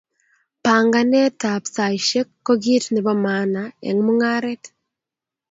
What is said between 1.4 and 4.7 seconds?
ab saishek ko kit nebo maana eng mung'aret